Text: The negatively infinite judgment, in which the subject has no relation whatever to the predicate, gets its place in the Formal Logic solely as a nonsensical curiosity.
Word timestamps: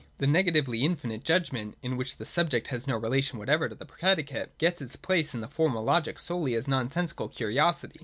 The 0.17 0.25
negatively 0.25 0.81
infinite 0.81 1.23
judgment, 1.23 1.75
in 1.83 1.95
which 1.95 2.17
the 2.17 2.25
subject 2.25 2.69
has 2.69 2.87
no 2.87 2.97
relation 2.97 3.37
whatever 3.37 3.69
to 3.69 3.75
the 3.75 3.85
predicate, 3.85 4.57
gets 4.57 4.81
its 4.81 4.95
place 4.95 5.35
in 5.35 5.41
the 5.41 5.47
Formal 5.47 5.83
Logic 5.83 6.17
solely 6.19 6.55
as 6.55 6.65
a 6.65 6.71
nonsensical 6.71 7.27
curiosity. 7.29 7.99